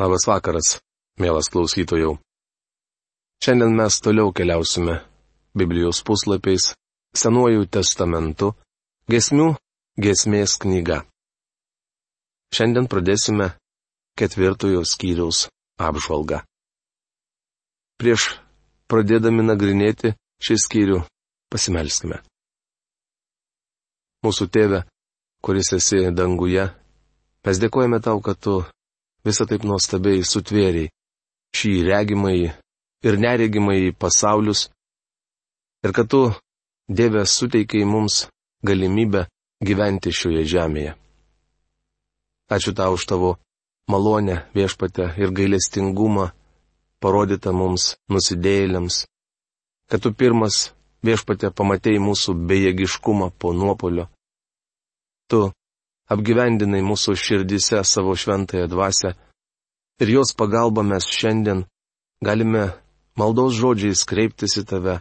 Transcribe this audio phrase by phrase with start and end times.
[0.00, 0.78] Labas vakaras,
[1.20, 2.14] mielas klausytojų.
[3.44, 4.94] Šiandien mes toliau keliausime
[5.52, 6.70] Biblijos puslapiais,
[7.12, 8.54] Senuoju testamentu,
[9.10, 9.50] Gesmių
[10.00, 11.02] Gesmės knyga.
[12.54, 13.50] Šiandien pradėsime
[14.16, 16.40] ketvirtojo skyriaus apžvalgą.
[18.00, 18.28] Prieš
[18.88, 21.00] pradėdami nagrinėti šį skyrių,
[21.52, 22.22] pasimelskime.
[24.24, 24.84] Mūsų tėve,
[25.44, 26.70] kuris esi danguje,
[27.40, 28.54] Mes dėkojame tau, kad tu
[29.26, 30.90] visą taip nuostabiai sutvėriai
[31.58, 32.36] šį regimai
[33.08, 34.68] ir neregimai pasaulius
[35.84, 36.22] ir kad tu,
[36.90, 38.24] Dieve, suteikiai mums
[38.66, 39.20] galimybę
[39.62, 40.96] gyventi šioje žemėje.
[42.50, 43.30] Ačiū tau už tavo
[43.86, 46.24] malonę, viešpatę ir gailestingumą
[47.00, 49.04] parodytą mums nusidėjėliams,
[49.86, 50.72] kad tu pirmas
[51.06, 54.08] viešpatė pamatėjai mūsų bejėgiškumą po nuopolio.
[55.30, 55.46] Tu
[56.10, 59.14] apgyvendinai mūsų širdise savo šventąją dvasę
[60.02, 61.64] ir jos pagalba mes šiandien
[62.24, 62.70] galime
[63.20, 64.96] maldos žodžiais kreiptis į tave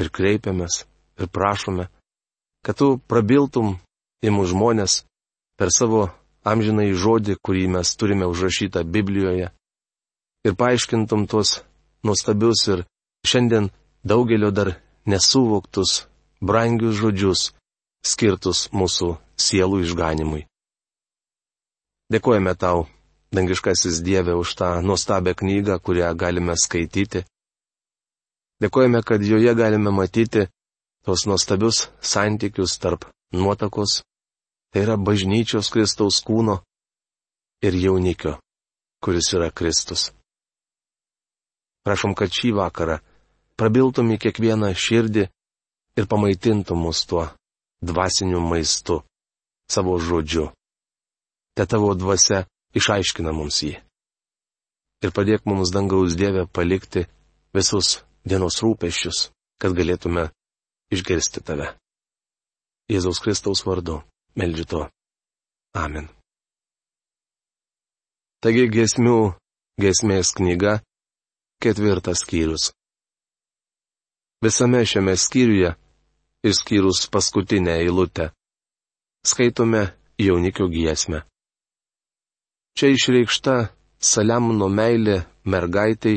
[0.00, 0.84] ir kreipiamės
[1.20, 1.88] ir prašome,
[2.64, 3.76] kad tu prabiltum
[4.24, 5.02] į mūsų žmonės
[5.58, 6.08] per savo
[6.44, 9.50] amžinai žodį, kurį mes turime užrašytą Biblijoje
[10.44, 11.60] ir paaiškintum tuos
[12.04, 12.84] nuostabius ir
[13.26, 13.70] šiandien
[14.04, 14.74] daugelio dar
[15.06, 16.04] nesuvoktus,
[16.40, 17.52] brangius žodžius,
[18.04, 20.44] skirtus mūsų sielų išganimui.
[22.12, 22.84] Dėkojame tau,
[23.32, 27.24] dangiškasis Dieve, už tą nuostabią knygą, kurią galime skaityti.
[28.60, 30.44] Dėkojame, kad joje galime matyti
[31.04, 34.02] tos nuostabius santykius tarp nuotakos,
[34.70, 36.58] tai yra bažnyčios Kristaus kūno
[37.64, 38.36] ir jaunikio,
[39.00, 40.12] kuris yra Kristus.
[41.84, 42.98] Prašom, kad šį vakarą
[43.56, 45.24] prabiltum į kiekvieną širdį
[45.96, 47.30] ir pamaitintum mus tuo
[47.80, 49.00] dvasiniu maistu,
[49.72, 50.50] savo žodžiu
[51.54, 53.74] te tavo dvasia išaiškina mums jį.
[55.04, 57.04] Ir padėk mums dangaus Dievę palikti
[57.54, 59.30] visus dienos rūpeščius,
[59.60, 60.30] kad galėtume
[60.94, 61.70] išgirsti tave.
[62.90, 64.00] Jėzaus Kristaus vardu,
[64.36, 64.82] meldžiu to.
[65.74, 66.08] Amen.
[68.44, 69.34] Taigi gesmių
[69.80, 70.78] gesmės knyga,
[71.64, 72.72] ketvirtas skyrius.
[74.44, 75.70] Visame šiame skyriuje,
[76.44, 78.30] išskyrus paskutinę eilutę,
[79.24, 79.86] skaitome
[80.20, 81.24] jaunikio giesmę.
[82.74, 83.54] Čia išreikšta
[84.02, 86.16] Saliamono meilė mergaitai,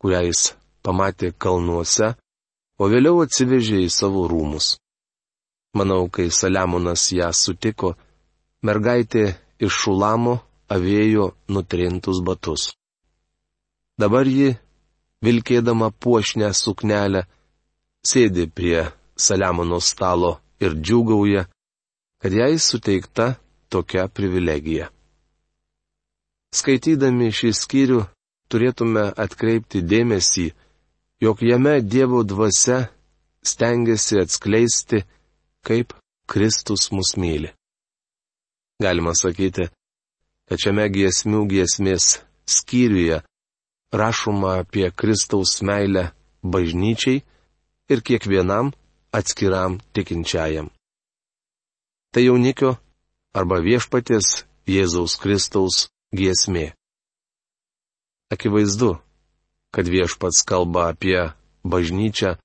[0.00, 0.40] kurią jis
[0.80, 2.14] pamatė kalnuose,
[2.80, 4.76] o vėliau atsivežė į savo rūmus.
[5.76, 7.92] Manau, kai Saliamonas ją sutiko,
[8.64, 9.26] mergaitė
[9.60, 10.38] iš šulamo
[10.72, 12.72] avėjo nutrintus batus.
[14.00, 14.56] Dabar ji,
[15.24, 17.26] vilkėdama puošnę suknelę,
[18.00, 21.46] sėdi prie Saliamono stalo ir džiūgauja,
[22.24, 23.34] kad jai suteikta
[23.68, 24.95] tokia privilegija.
[26.56, 28.00] Skaitydami šį skyrių
[28.52, 30.46] turėtume atkreipti dėmesį,
[31.20, 32.86] jog jame Dievo dvasia
[33.44, 35.02] stengiasi atskleisti,
[35.66, 35.92] kaip
[36.30, 37.50] Kristus mus myli.
[38.82, 39.68] Galima sakyti,
[40.48, 43.20] kad šiame giesmių giesmės skyriuje
[43.92, 46.10] rašoma apie Kristaus meilę
[46.42, 47.22] bažnyčiai
[47.92, 48.72] ir kiekvienam
[49.12, 50.70] atskiram tikinčiajam.
[52.12, 52.76] Tai jaunikio
[53.36, 56.72] arba viešpatės Jėzaus Kristaus giesmė.
[58.32, 58.96] Akivaizdu,
[59.74, 61.32] kad viešpats kalba apie
[61.64, 62.36] bažnyčią,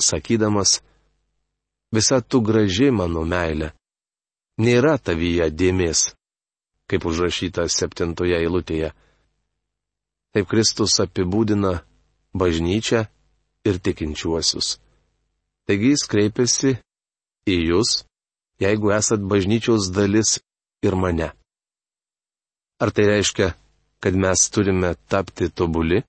[0.00, 0.80] sakydamas,
[1.92, 3.72] visa tu graži mano meilė,
[4.60, 6.12] nėra tavyje dėmės,
[6.90, 8.92] kaip užrašyta septintoje eilutėje.
[10.30, 11.80] Taip Kristus apibūdina
[12.34, 13.06] bažnyčią
[13.66, 14.78] ir tikinčiuosius.
[15.66, 16.76] Taigi jis kreipiasi
[17.50, 18.04] į jūs,
[18.62, 20.38] jeigu esat bažnyčios dalis
[20.82, 21.32] ir mane.
[22.80, 23.48] Ar tai reiškia,
[24.00, 26.02] kad mes turime tapti tobuli?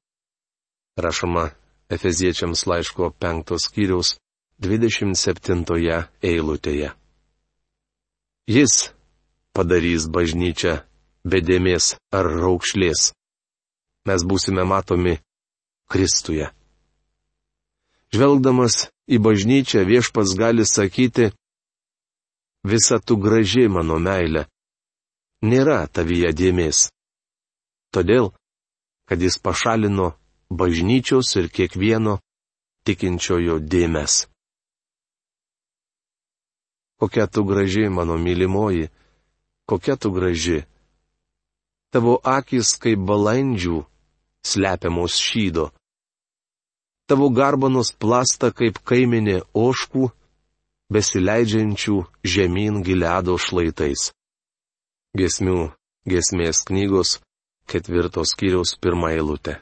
[0.97, 1.49] Rašoma
[1.89, 4.17] Efeziečiams laiško penktos skyriaus
[4.59, 5.63] 27
[6.25, 6.89] eilutėje.
[8.47, 8.73] Jis
[9.55, 10.73] padarys bažnyčią
[11.23, 13.11] bedėmės ar raukšlės.
[14.07, 15.17] Mes būsime matomi
[15.87, 16.49] Kristuje.
[18.11, 21.31] Žvelgdamas į bažnyčią viešpats gali sakyti,
[22.67, 24.47] visa tu graži mano meilė,
[25.43, 26.87] nėra tavyje dėmės.
[27.95, 28.31] Todėl,
[29.07, 30.11] kad jis pašalino
[30.49, 32.19] bažnyčios ir kiekvieno
[32.87, 34.25] tikinčiojo dėmes.
[36.97, 38.89] Kokia tu graži, mano mylimoji,
[39.69, 40.63] kokia tu graži.
[41.93, 43.83] Tavo akis kaip balandžių,
[44.43, 45.69] slepiamos šydo.
[47.07, 50.09] Tavo garbanos plasta kaip kaiminė oškų,
[50.91, 51.95] besileidžiančių
[52.33, 54.11] žemyn giledo šlaitais.
[55.15, 55.71] Gesmių
[56.07, 57.17] gesmės knygos
[57.69, 59.59] ketvirtos skyriaus pirmą eilutę.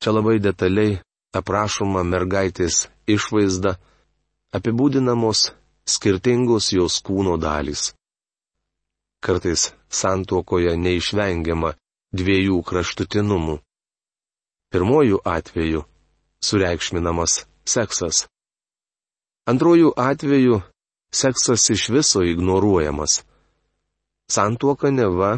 [0.00, 0.98] Čia labai detaliai
[1.36, 3.76] aprašoma mergaitės išvaizda,
[4.56, 5.50] apibūdinamos
[5.94, 7.90] skirtingos jos kūno dalys.
[9.20, 9.68] Kartais
[10.00, 11.74] santuokoje neišvengiama
[12.16, 13.58] dviejų kraštutinumų.
[14.72, 15.84] Pirmojų atveju
[16.46, 18.24] sureikšminamas seksas.
[19.50, 20.60] Antrojų atveju
[21.12, 23.20] seksas iš viso ignoruojamas.
[24.30, 25.36] Santuoka neva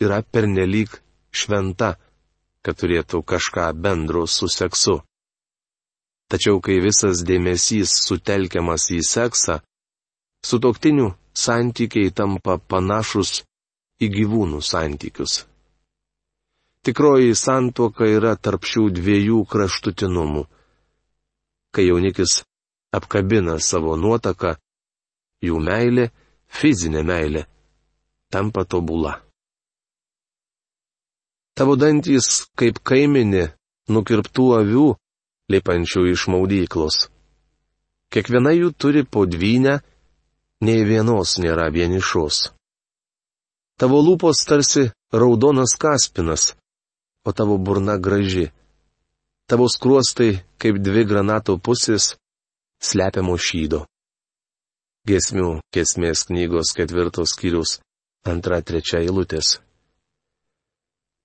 [0.00, 0.94] yra pernelyg
[1.32, 1.96] šventa,
[2.62, 5.00] kad turėtų kažką bendro su seksu.
[6.30, 9.58] Tačiau kai visas dėmesys sutelkiamas į seksą,
[10.46, 13.42] sutoktinių santykiai tampa panašus
[14.00, 15.42] į gyvūnų santykius.
[16.82, 20.46] Tikroji santuoka yra tarp šių dviejų kraštutinumų.
[21.72, 22.40] Kai jaunikis
[22.96, 24.56] apkabina savo nuotaką,
[25.46, 26.08] jų meilė,
[26.50, 27.44] fizinė meilė,
[28.34, 29.20] tampa tobula.
[31.62, 33.44] Tavo dantys kaip kaiminė
[33.94, 34.86] nukirptų avių,
[35.54, 36.96] lipančių iš maudyklos.
[38.10, 39.76] Kiekviena jų turi po dvynę
[40.66, 42.40] nei vienos nėra vienišos.
[43.78, 46.50] Tavo lūpos tarsi raudonas kaspinas,
[47.22, 48.48] o tavo burna graži.
[49.46, 52.16] Tavo skruostai kaip dvi granato pusės
[52.82, 53.86] slepiamo šydo.
[55.06, 57.78] Gesmių kesmės knygos ketvirtos skyrius
[58.26, 59.60] antra trečia eilutės.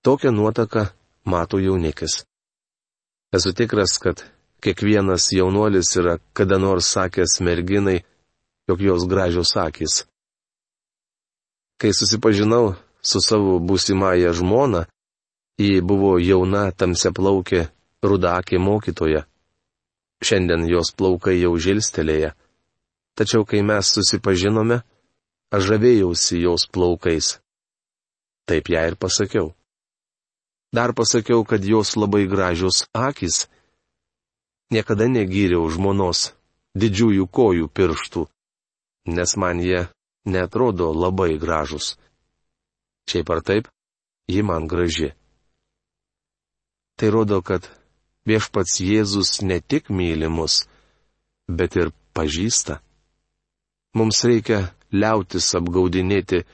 [0.08, 0.86] Tokią nuotaką
[1.24, 2.14] mato jaunikis.
[3.36, 4.16] Esu tikras, kad
[4.62, 7.98] kiekvienas jaunuolis yra kada nors sakęs merginai,
[8.68, 9.94] jog jos gražios akis.
[11.80, 12.72] Kai susipažinau
[13.08, 14.80] su savo būsimąją žmoną,
[15.60, 17.60] ji buvo jauna tamsia plaukė,
[18.08, 19.22] rudakė mokytoja.
[20.24, 22.32] Šiandien jos plaukai jau žilstelėja.
[23.16, 24.80] Tačiau kai mes susipažinome,
[25.52, 27.36] aš žavėjausi jos plaukais.
[28.48, 29.57] Taip ją ir pasakiau.
[30.72, 33.48] Dar pasakiau, kad jos labai gražios akis.
[34.70, 36.34] Niekada negyriau žmonos
[36.76, 38.26] didžiųjų kojų pirštų,
[39.16, 39.88] nes man jie
[40.28, 41.96] netrodo labai gražus.
[43.08, 43.70] Šiaip ar taip,
[44.28, 45.14] ji man graži.
[47.00, 47.64] Tai rodo, kad
[48.28, 50.66] viešpats Jėzus ne tik myli mus,
[51.48, 52.82] bet ir pažįsta.
[53.96, 56.44] Mums reikia liautis apgaudinėti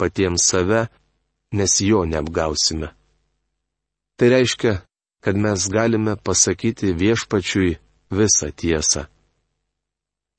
[0.00, 0.88] patiems save,
[1.54, 2.90] nes jo neapgausime.
[4.20, 4.74] Tai reiškia,
[5.24, 7.78] kad mes galime pasakyti viešpačiui
[8.12, 9.06] visą tiesą.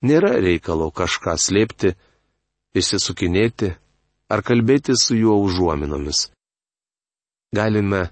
[0.05, 1.95] Nėra reikalo kažką slėpti,
[2.77, 3.71] išsisukinėti
[4.29, 6.27] ar kalbėti su juo užuominomis.
[7.57, 8.03] Galime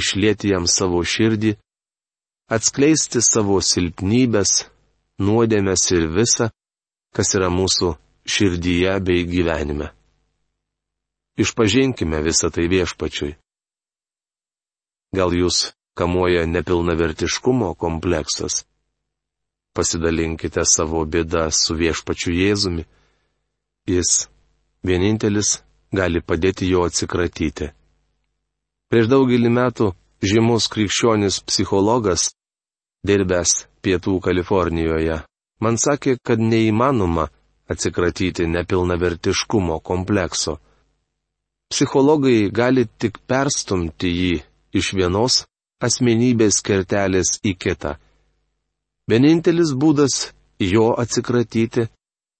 [0.00, 1.52] išlėti jam savo širdį,
[2.56, 4.52] atskleisti savo silpnybės,
[5.20, 6.48] nuodėmės ir visą,
[7.12, 7.92] kas yra mūsų
[8.24, 9.90] širdyje bei gyvenime.
[11.36, 13.36] Išpažinkime visą tai viešpačiui.
[15.16, 18.64] Gal jūs kamuoja nepilnavertiškumo kompleksas?
[19.78, 22.84] pasidalinkite savo bėdą su viešpačiu Jėzumi.
[23.88, 24.26] Jis
[24.88, 25.58] vienintelis
[25.94, 27.70] gali padėti jo atsikratyti.
[28.90, 29.92] Prieš daugelį metų
[30.30, 32.28] žymus krikščionis psichologas,
[33.06, 35.20] dirbęs Pietų Kalifornijoje,
[35.62, 37.28] man sakė, kad neįmanoma
[37.70, 40.56] atsikratyti nepilnavertiškumo komplekso.
[41.70, 44.34] Psichologai gali tik perstumti jį
[44.72, 45.44] iš vienos
[45.80, 47.96] asmenybės kertelės į kitą
[49.08, 51.86] Vienintelis būdas jo atsikratyti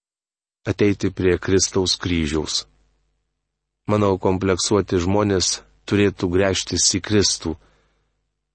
[0.69, 2.67] -ateiti prie Kristaus kryžiaus.
[3.89, 7.55] Manau, kompleksuoti žmonės turėtų grėžtis į Kristų.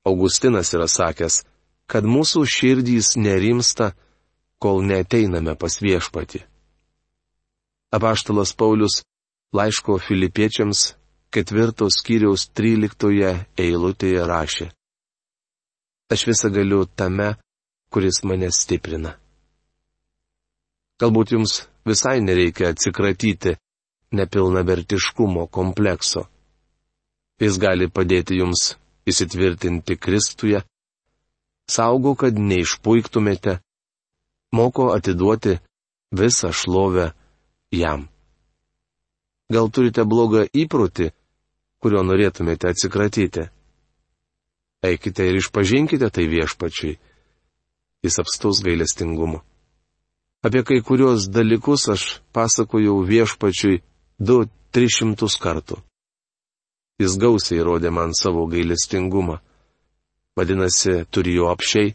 [0.07, 1.43] Augustinas yra sakęs,
[1.91, 3.97] kad mūsų širdys nerimsta,
[4.63, 6.45] kol neteiname pas viešpati.
[7.91, 9.03] Apaštalas Paulius
[9.53, 10.95] laiško filipiečiams
[11.35, 14.69] ketvirtos skyriaus tryliktoje eilutėje rašė.
[16.15, 17.35] Aš visą galiu tame,
[17.91, 19.17] kuris mane stiprina.
[21.03, 23.57] Galbūt jums visai nereikia atsikratyti
[24.15, 26.29] nepilnavertiškumo komplekso.
[27.43, 28.77] Jis gali padėti jums
[29.11, 30.63] įsitvirtinti Kristuje,
[31.67, 33.59] saugo, kad neišpuiktumėte,
[34.55, 35.59] moko atiduoti
[36.15, 37.11] visą šlovę
[37.75, 38.07] jam.
[39.51, 41.11] Gal turite blogą įprotį,
[41.85, 43.51] kurio norėtumėte atsikratyti?
[44.85, 46.97] Eikite ir išpažinkite tai viešpačiai.
[48.05, 49.43] Jis apstus gailestingumu.
[50.45, 52.03] Apie kai kurios dalykus aš
[52.37, 53.83] pasakojau viešpačiui
[54.21, 55.79] du, tris šimtus kartų.
[57.01, 59.41] Jis gausiai rodė man savo gailestingumą.
[60.37, 61.95] Vadinasi, turi jo apšiai.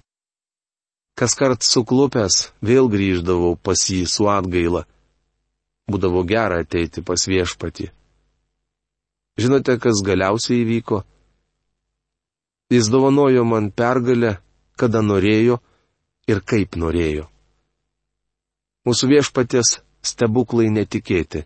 [1.17, 4.86] Kas kart suklupęs, vėl grįždavau pas jį su atgaila.
[5.89, 7.89] Būdavo gera ateiti pas viešpatį.
[9.39, 11.03] Žinote, kas galiausiai įvyko?
[12.74, 14.36] Jis dovanojo man pergalę,
[14.79, 15.60] kada norėjo
[16.29, 17.25] ir kaip norėjo.
[18.88, 21.46] Mūsų viešpatės stebuklai netikėti.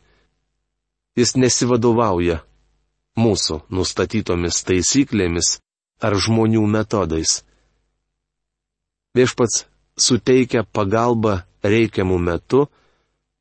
[1.17, 2.41] Jis nesivadovauja
[3.19, 5.57] mūsų nustatytomis taisyklėmis
[6.01, 7.41] ar žmonių metodais.
[9.13, 9.65] Viešpats
[9.97, 12.65] suteikia pagalbą reikiamų metu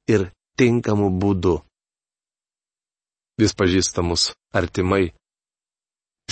[0.09, 0.29] ir
[0.61, 1.57] tinkamų būdų.
[3.41, 5.13] Vis pažįstamus artimai.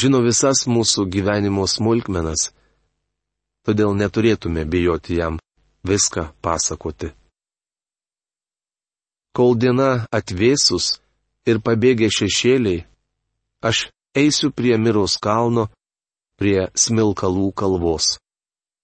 [0.00, 2.50] Žino visas mūsų gyvenimo smulkmenas.
[3.66, 5.38] Todėl neturėtume bijoti jam
[5.84, 7.10] viską pasakoti.
[9.36, 10.98] Kol diena atvėsus
[11.46, 12.84] ir pabėgė šešėliai,
[13.62, 15.68] aš eisiu prie Miros kalno,
[16.40, 18.18] prie Smilkalų kalvos.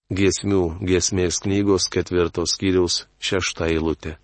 [0.07, 4.15] Giesmių giesmės knygos ketvirtos skyriaus šešta eilutė.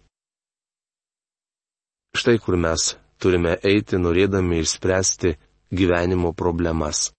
[2.16, 5.38] Štai kur mes turime eiti norėdami išspręsti
[5.72, 7.14] gyvenimo problemas.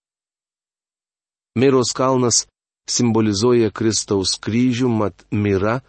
[1.57, 2.45] Miros kalnas
[2.85, 5.79] simbolizuoja Kristaus kryžių, mat mira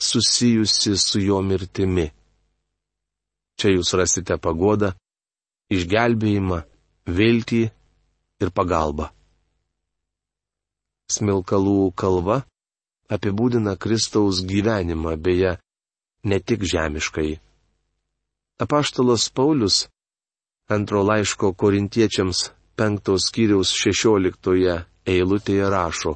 [0.00, 2.10] susijusi su jo mirtimi.
[3.58, 4.94] Čia jūs rasite pagodą,
[5.74, 6.62] išgelbėjimą,
[7.18, 7.62] viltį
[8.40, 9.10] ir pagalbą.
[11.10, 12.38] Smilkalų kalva
[13.10, 15.56] apibūdina Kristaus gyvenimą, beje,
[16.24, 17.40] ne tik žemiškai.
[18.60, 19.88] Apaštalas Paulius
[20.68, 22.38] antro laiško korintiečiams
[22.76, 24.74] penktos skyriaus šešioliktoje
[25.08, 26.12] eilutėje rašo.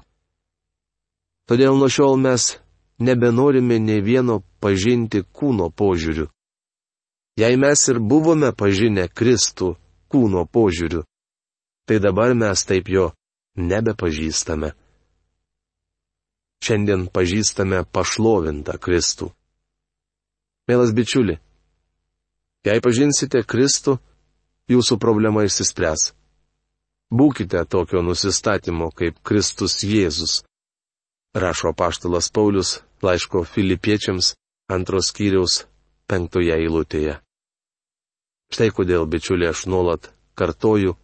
[1.49, 2.51] Todėl nuo šiol mes
[3.01, 6.29] nebenorime ne vieno pažinti kūno požiūriu.
[7.41, 9.71] Jei mes ir buvome pažinę Kristų
[10.13, 11.01] kūno požiūriu,
[11.89, 13.07] tai dabar mes taip jo
[13.57, 14.75] nebepažįstame.
[16.65, 19.33] Šiandien pažįstame pašlovintą Kristų.
[20.69, 21.41] Mielas bičiuli,
[22.65, 23.99] jei pažinsite Kristų,
[24.71, 26.13] jūsų problema išsispręs.
[27.15, 30.43] Būkite tokio nusistatymo kaip Kristus Jėzus.
[31.35, 34.35] Rašo paštalas Paulius laiško filipiečiams
[34.71, 35.65] antros skyriaus
[36.09, 37.19] penktoje eilutėje.
[38.55, 40.95] Štai kodėl, bičiulė, aš nuolat kartoju,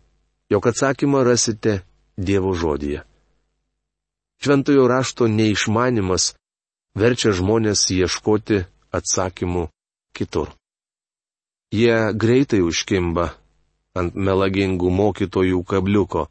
[0.51, 1.81] jog atsakymą rasite
[2.21, 3.03] Dievo žodyje.
[4.41, 6.35] Šventojo rašto neišmanimas
[6.97, 9.69] verčia žmonės ieškoti atsakymų
[10.17, 10.53] kitur.
[11.71, 13.29] Jie greitai užkimba
[13.95, 16.27] ant melagingų mokytojų kabliuko.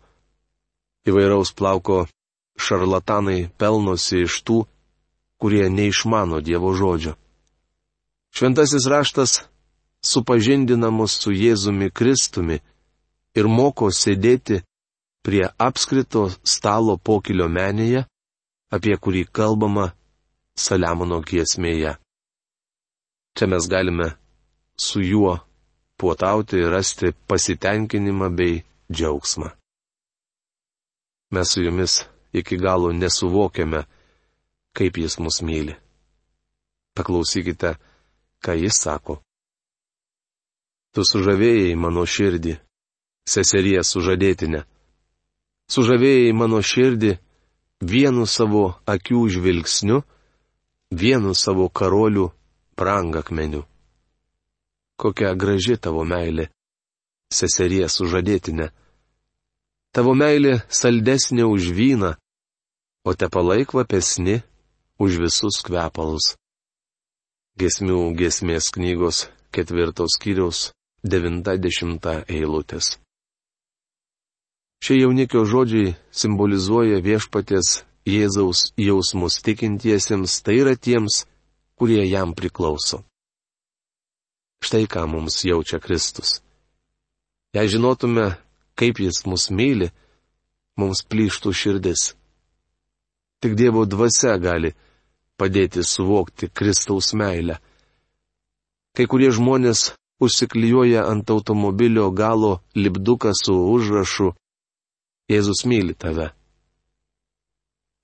[1.08, 2.02] Įvairaus plauko
[2.60, 4.58] šarlatanai pelnosi iš tų,
[5.40, 7.16] kurie neišmano Dievo žodžio.
[8.36, 9.38] Šventasis raštas
[10.04, 12.60] supažindina mus su Jėzumi Kristumi
[13.36, 14.60] ir moko sėdėti
[15.24, 18.06] prie apskrito stalo pokilio menėje,
[18.76, 19.92] apie kurį kalbama
[20.60, 21.96] Saliamono giesmėje.
[23.40, 24.12] Čia mes galime
[24.80, 25.34] su juo
[26.00, 29.50] puotauti ir rasti pasitenkinimą bei džiaugsmą.
[31.34, 31.94] Mes su jumis
[32.40, 33.82] iki galo nesuvokiame,
[34.76, 35.76] kaip jis mus myli.
[36.96, 37.76] Paklausykite,
[38.44, 39.20] ką jis sako.
[40.94, 42.56] Tu sužavėjai mano širdį,
[43.30, 44.64] seserie sužadėtinė.
[45.70, 47.12] Sužavėjai mano širdį
[47.92, 50.02] vienu savo akių žvilgsniu,
[50.90, 52.32] vienu savo karolių
[52.80, 53.69] prangakmeniu.
[55.00, 56.50] Kokia graži tavo meilė,
[57.32, 58.68] seserie sužadėtinė.
[59.96, 62.12] Tavo meilė saldesnė už vyną,
[63.08, 64.42] o te palaikvapesni
[65.00, 66.36] už visus kvepalus.
[67.60, 70.70] Gesmių gesmės knygos ketvirtos skyriaus
[71.04, 72.98] 90 eilutės.
[74.84, 81.26] Šie jaunikio žodžiai simbolizuoja viešpatės Jėzaus jausmus tikintiesiems, tai yra tiems,
[81.76, 83.04] kurie jam priklauso.
[84.60, 86.42] Štai ką mums jaučia Kristus.
[87.56, 88.36] Jei žinotume,
[88.76, 89.90] kaip jis mus myli,
[90.78, 92.14] mums plyštų širdis.
[93.40, 94.76] Tik Dievo dvasia gali
[95.40, 97.58] padėti suvokti Kristaus meilę.
[98.96, 104.34] Kai kurie žmonės užsiklijuoja ant automobilio galo lipduką su užrašu
[105.30, 106.32] Jėzus myli tave.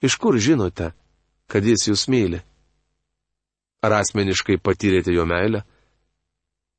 [0.05, 0.91] Iš kur žinote,
[1.49, 2.39] kad jis jūs myli?
[3.81, 5.63] Ar asmeniškai patyrėte jo meilę?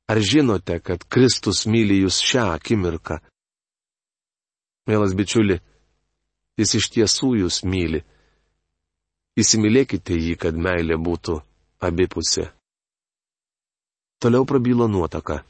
[0.07, 3.19] Ar žinote, kad Kristus myli jūs šią akimirką?
[4.87, 5.57] Mielas bičiuli,
[6.55, 7.99] jis iš tiesų jūs myli.
[9.37, 11.41] Įsimylėkite jį, kad meilė būtų
[11.83, 12.47] abipusė.
[14.23, 15.43] Toliau prabyla nuotaka.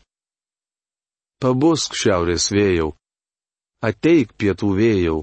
[1.40, 2.90] Pabusk šiaurės vėjau,
[3.86, 5.18] ateik pietų vėjau,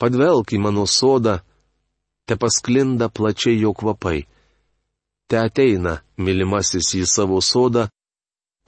[0.00, 1.42] padvelk į mano sodą,
[2.26, 4.24] te pasklinda plačiai jo kvapai.
[5.28, 7.90] Te ateina mylimasis į savo sodą,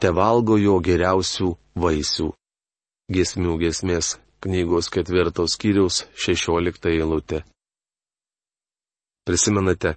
[0.01, 2.31] te valgo jo geriausių vaisių.
[3.15, 7.43] Gesmių gesmės knygos ketvirtos skyriaus šešiolikta eilutė.
[9.25, 9.95] Prisimenate,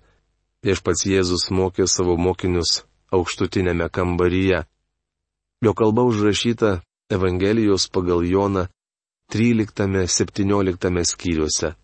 [0.63, 4.63] viešpats Jėzus mokė savo mokinius aukštutinėme kambaryje.
[5.63, 8.67] Jo kalba užrašyta Evangelijos pagal Joną
[9.33, 11.75] 13-17 skyriuose.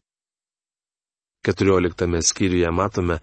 [1.43, 3.19] 14 skyriuje matome,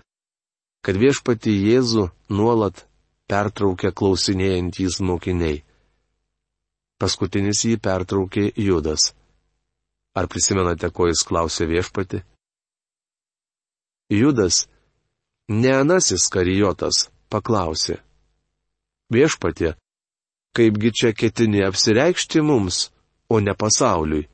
[0.85, 2.85] kad viešpati Jėzų nuolat
[3.31, 5.63] pertraukė klausinėjantys mokiniai.
[7.01, 9.13] Paskutinis jį pertraukė Judas.
[10.19, 12.25] Ar prisimenate, ko jis klausė viešpati?
[14.11, 14.65] Judas,
[15.49, 18.01] ne anasis karijotas, paklausė.
[19.15, 19.77] Viešpatė,
[20.55, 22.89] kaipgi čia ketini apsireikšti mums,
[23.31, 24.27] o ne pasauliui?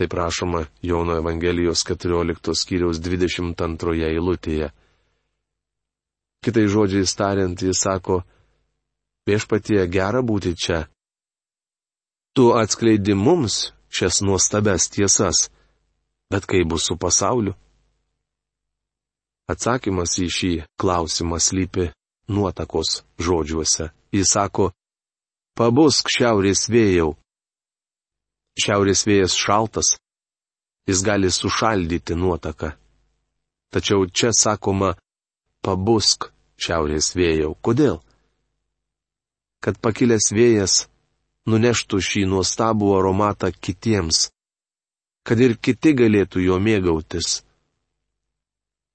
[0.00, 4.70] Tai prašoma Jono Evangelijos 14 skyriaus 22 eilutėje.
[6.40, 8.22] Kitai žodžiai tariant, jis sako,
[9.28, 10.86] viešpatie gera būti čia.
[12.34, 15.50] Tu atskleidi mums šias nuostabes tiesas,
[16.30, 17.52] bet kaip bus su pasauliu?
[19.50, 21.90] Atsakymas į šį klausimą slypi
[22.30, 23.90] nuotakos žodžiuose.
[24.14, 24.70] Jis sako,
[25.58, 27.16] pabusk šiaurės vėjau.
[28.60, 29.96] Šiaurės vėjas šaltas,
[30.88, 32.72] jis gali sušaldyti nuotaką.
[33.70, 34.94] Tačiau čia sakoma,
[35.64, 37.54] pabusk šiaurės vėjau.
[37.60, 38.00] Kodėl?
[39.60, 40.74] Kad pakilęs vėjas
[41.50, 44.30] nuneštų šį nuostabų aromatą kitiems,
[45.26, 47.40] kad ir kiti galėtų jo mėgautis.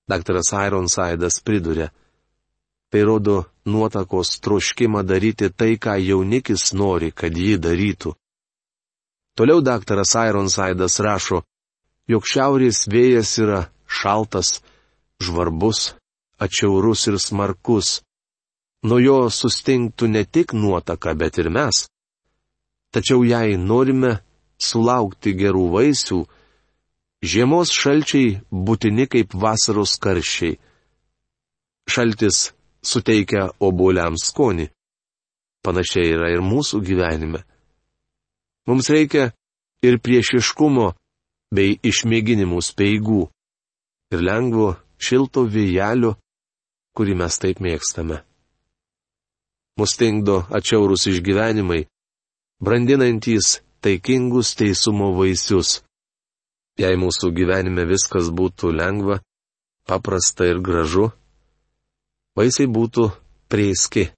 [0.09, 1.89] Daktaras Ironsaidas priduria,
[2.93, 8.13] tai rodo nuotakos troškimą daryti tai, ką jaunikis nori, kad jį darytų.
[9.35, 11.41] Toliau daktaras Ironsaidas rašo,
[12.07, 14.61] jog šiaurės vėjas yra šaltas,
[15.19, 15.95] žvarbus,
[16.39, 18.01] atšiaurus ir smarkus.
[18.85, 21.87] Nuo jo sustingtų ne tik nuotaka, bet ir mes.
[22.93, 24.19] Tačiau jei norime
[24.61, 26.19] sulaukti gerų vaisių,
[27.25, 30.59] žiemos šalčiai būtini kaip vasaros karščiai.
[31.89, 32.51] Šaltis
[32.85, 34.69] suteikia obuoliams skonį.
[35.65, 37.41] Panašiai yra ir mūsų gyvenime.
[38.69, 39.31] Mums reikia
[39.85, 40.91] ir priešiškumo
[41.53, 43.25] bei išmėginimų speigų.
[44.13, 46.15] Ir lengvo, šilto vėjelio,
[46.95, 48.21] kurį mes taip mėgstame.
[49.79, 51.81] Mustingdo atšiaurus išgyvenimai,
[52.63, 55.81] brandinantys taikingus teisumo vaisius.
[56.79, 59.19] Jei mūsų gyvenime viskas būtų lengva,
[59.87, 61.09] paprasta ir gražu,
[62.35, 63.09] vaisiai būtų
[63.51, 64.09] prieski.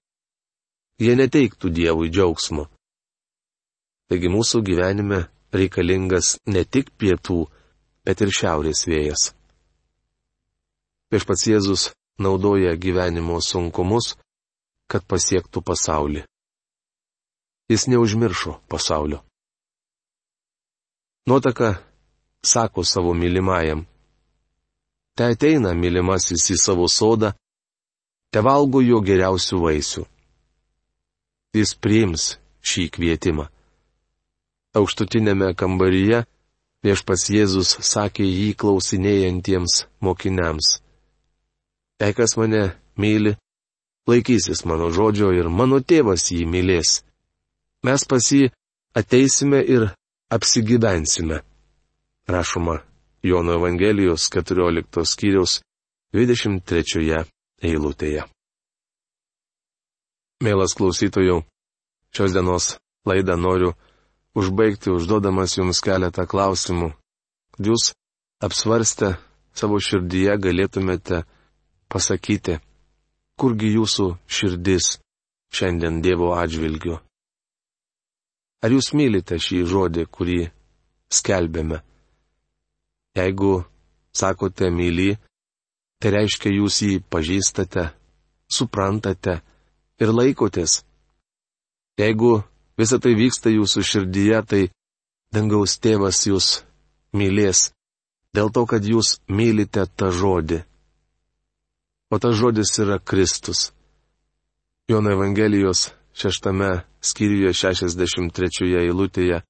[0.97, 2.65] Jie neteiktų Dievui džiaugsmo.
[4.09, 7.43] Taigi mūsų gyvenime reikalingas ne tik pietų,
[8.05, 9.31] bet ir šiaurės vėjas.
[11.13, 11.83] Viešpats Jėzus
[12.17, 14.15] naudoja gyvenimo sunkumus,
[14.87, 16.23] kad pasiektų pasaulį.
[17.67, 19.19] Jis neužmiršo pasaulio.
[21.27, 21.83] Nuotaka
[22.43, 23.83] sako savo mylimajam.
[25.15, 27.33] Te ateina mylimasis į savo sodą,
[28.31, 30.05] te valgo jo geriausių vaisių.
[31.57, 33.47] Jis priims šį kvietimą.
[34.77, 36.23] Aukštutinėme kambaryje
[36.85, 40.77] viešpas Jėzus sakė jį klausinėjantiems mokiniams.
[42.01, 42.63] Jei kas mane
[43.01, 43.33] myli,
[44.07, 47.01] laikysis mano žodžio ir mano tėvas jį mylės.
[47.85, 48.51] Mes pas jį
[48.99, 49.89] ateisime ir
[50.29, 51.41] apsigydensime.
[52.27, 52.81] Rašoma
[53.23, 55.61] Jono Evangelijos 14 skyriaus
[56.13, 57.25] 23
[57.65, 58.25] eilutėje.
[60.43, 61.41] Mielas klausytojų,
[62.13, 62.65] šios dienos
[63.09, 63.71] laidą noriu
[64.37, 66.91] užbaigti užduodamas jums keletą klausimų.
[67.57, 67.89] Jūs
[68.45, 69.15] apsvarstę
[69.57, 71.23] savo širdyje galėtumėte
[71.91, 72.57] pasakyti,
[73.39, 74.97] kurgi jūsų širdis
[75.53, 76.97] šiandien Dievo atžvilgiu.
[78.63, 80.39] Ar jūs mylite šį žodį, kurį
[81.13, 81.83] skelbėme?
[83.17, 83.51] Jeigu
[84.13, 85.15] sakote myly,
[86.01, 87.87] tai reiškia jūs jį pažįstate,
[88.49, 89.39] suprantate
[90.01, 90.81] ir laikotės.
[91.97, 92.41] Jeigu
[92.77, 94.63] visa tai vyksta jūsų širdyje, tai
[95.33, 96.49] dangaus tėvas jūs
[97.17, 97.71] mylės,
[98.33, 100.61] dėl to, kad jūs mylite tą žodį.
[102.09, 103.71] O tas žodis yra Kristus.
[104.87, 106.71] Jono Evangelijos šeštame
[107.03, 109.43] skyriuje 63 eilutėje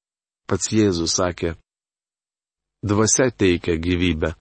[0.48, 1.54] pats Jėzus sakė,
[2.84, 4.36] Dvasia teikia gyvybę,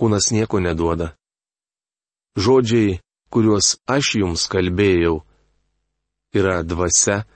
[0.00, 1.12] kūnas nieko neduoda.
[2.38, 2.96] Žodžiai,
[3.28, 5.20] kuriuos aš jums kalbėjau,
[6.32, 7.26] yra dvasia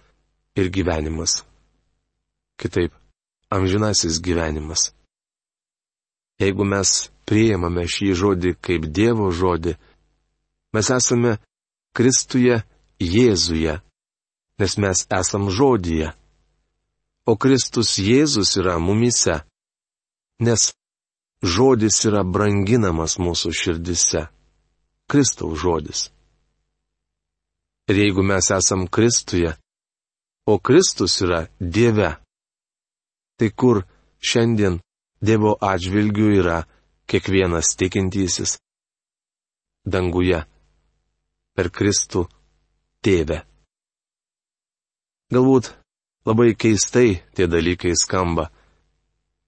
[0.56, 1.42] ir gyvenimas.
[2.56, 2.96] Kitaip,
[3.52, 4.94] amžinasis gyvenimas.
[6.40, 9.76] Jeigu mes priimame šį žodį kaip Dievo žodį,
[10.72, 11.36] mes esame
[11.96, 12.62] Kristuje
[13.02, 13.80] Jėzuje,
[14.58, 16.12] nes mes esam žodyje.
[17.26, 19.42] O Kristus Jėzus yra mumise,
[20.42, 20.72] nes
[21.42, 24.26] žodis yra branginamas mūsų širdise.
[25.10, 26.00] Kristaus žodis.
[27.90, 29.52] Ir jeigu mes esam Kristuje,
[30.46, 32.16] o Kristus yra Dieve,
[33.36, 33.82] tai kur
[34.22, 34.80] šiandien
[35.22, 36.62] Dievo atžvilgių yra
[37.06, 38.56] kiekvienas tikintysis?
[39.86, 40.40] Danguje.
[41.56, 42.24] Per Kristų
[43.04, 43.42] tėvę.
[45.32, 45.72] Galbūt
[46.28, 48.48] labai keistai tie dalykai skamba,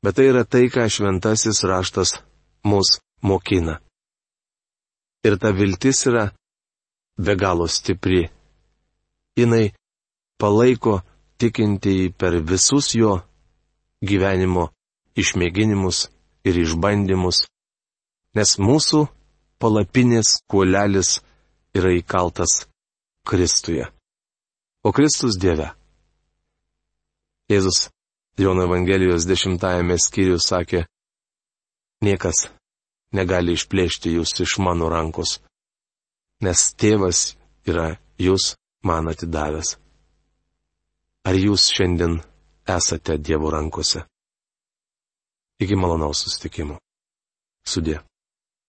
[0.05, 2.19] bet tai yra tai, ką šventasis raštas
[2.65, 3.79] mus mokina.
[5.25, 6.25] Ir ta viltis yra
[7.17, 8.29] be galo stipri.
[9.37, 9.73] Jinai
[10.41, 11.01] palaiko
[11.39, 13.21] tikintieji per visus jo
[14.05, 14.69] gyvenimo
[15.17, 16.09] išmėginimus
[16.45, 17.45] ir išbandymus,
[18.37, 19.07] nes mūsų
[19.63, 21.21] palapinės kuolelis
[21.75, 22.65] yra įkaltas
[23.27, 23.87] Kristuje.
[24.85, 25.73] O Kristus Dieve.
[27.51, 27.89] Jėzus
[28.39, 30.81] Jono Evangelijos dešimtajame skyriuje sakė,
[32.03, 32.49] niekas
[33.15, 35.39] negali išplėšti jūs iš mano rankos,
[36.43, 37.37] nes tėvas
[37.69, 39.77] yra jūs man atidavęs.
[41.25, 42.19] Ar jūs šiandien
[42.69, 44.03] esate Dievo rankose?
[45.63, 46.81] Iki malonaus sustikimo.
[47.65, 48.03] Sudė.